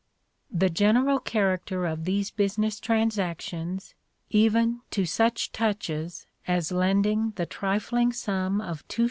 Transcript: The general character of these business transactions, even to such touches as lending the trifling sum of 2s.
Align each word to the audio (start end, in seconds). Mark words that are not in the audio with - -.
The 0.51 0.71
general 0.71 1.19
character 1.19 1.85
of 1.85 2.05
these 2.05 2.31
business 2.31 2.79
transactions, 2.79 3.93
even 4.31 4.81
to 4.89 5.05
such 5.05 5.51
touches 5.51 6.25
as 6.47 6.71
lending 6.71 7.33
the 7.35 7.45
trifling 7.45 8.11
sum 8.11 8.61
of 8.61 8.83
2s. 8.87 8.99